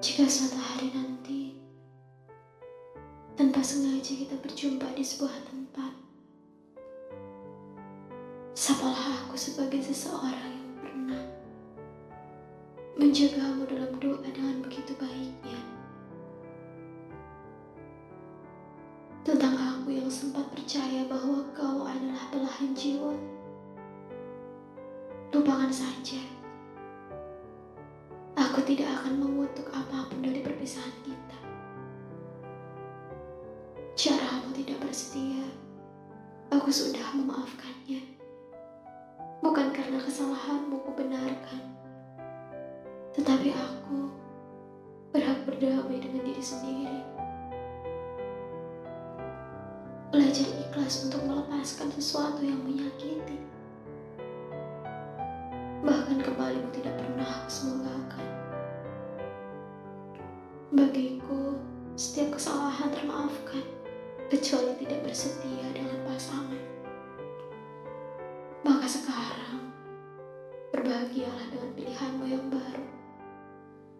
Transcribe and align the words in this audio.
Jika 0.00 0.24
suatu 0.24 0.56
hari 0.56 0.96
nanti 0.96 1.52
tanpa 3.36 3.60
sengaja 3.60 4.16
kita 4.16 4.32
berjumpa 4.40 4.96
di 4.96 5.04
sebuah 5.04 5.44
tempat, 5.44 5.92
sapalah 8.56 9.20
aku 9.20 9.36
sebagai 9.36 9.76
seseorang 9.84 10.56
yang 10.56 10.72
pernah 10.80 11.22
menjagamu 12.96 13.68
dalam 13.68 13.92
doa 14.00 14.24
dengan 14.24 14.64
begitu 14.64 14.96
baiknya. 14.96 15.60
Tentang 19.20 19.52
aku 19.52 19.92
yang 19.92 20.08
sempat 20.08 20.48
percaya 20.48 21.04
bahwa 21.12 21.44
kau 21.52 21.84
adalah 21.84 22.24
belahan 22.32 22.72
jiwa. 22.72 23.12
Lupakan 25.28 25.68
saja. 25.68 26.39
Aku 28.50 28.66
tidak 28.66 28.90
akan 28.98 29.22
mengutuk 29.22 29.70
apa 29.70 30.10
pun 30.10 30.26
dari 30.26 30.42
perpisahan 30.42 30.90
kita. 31.06 31.38
Caramu 33.94 34.50
tidak 34.50 34.82
bersedia. 34.82 35.46
Aku 36.50 36.66
sudah 36.66 37.14
memaafkannya. 37.14 38.02
Bukan 39.38 39.70
karena 39.70 40.02
kesalahanmu 40.02 40.82
kubenarkan. 40.82 41.62
Tetapi 43.14 43.54
aku 43.54 44.10
berhak 45.14 45.46
berdamai 45.46 46.02
dengan 46.02 46.26
diri 46.26 46.42
sendiri. 46.42 47.06
Belajar 50.10 50.50
ikhlas 50.58 51.06
untuk 51.06 51.22
melepaskan 51.22 51.86
sesuatu 51.94 52.42
yang 52.42 52.58
menyakiti. 52.66 53.38
Bahkan 55.86 56.18
kembalimu 56.18 56.66
tidak 56.74 56.98
pernah 56.98 57.30
aku 57.30 57.46
semogakan. 57.46 58.39
Bagiku, 60.70 61.58
setiap 61.98 62.38
kesalahan 62.38 62.94
termaafkan, 62.94 63.66
kecuali 64.30 64.78
tidak 64.78 65.02
bersetia 65.02 65.66
dengan 65.74 65.98
pasangan. 66.06 66.62
Maka 68.62 68.86
sekarang, 68.86 69.74
berbahagialah 70.70 71.50
dengan 71.50 71.74
baik. 71.74 71.89